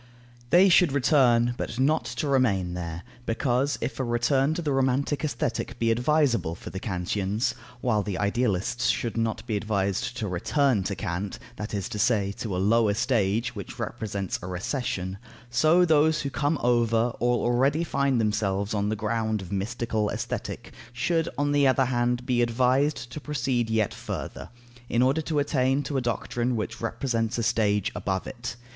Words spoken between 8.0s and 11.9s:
the idealists should not be advised to "return to Kant," that is